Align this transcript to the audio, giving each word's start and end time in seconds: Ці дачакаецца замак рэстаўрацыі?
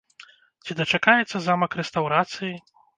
Ці 0.63 0.77
дачакаецца 0.79 1.37
замак 1.47 1.71
рэстаўрацыі? 1.85 2.55